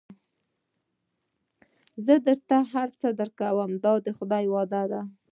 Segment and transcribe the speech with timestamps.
[2.05, 5.01] زه درته دا هر څه درکوم دا د خدای وعده ده.